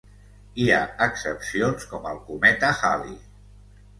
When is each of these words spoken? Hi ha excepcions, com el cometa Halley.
Hi 0.61 0.63
ha 0.75 0.79
excepcions, 1.05 1.85
com 1.93 2.09
el 2.13 2.17
cometa 2.31 2.71
Halley. 2.79 3.15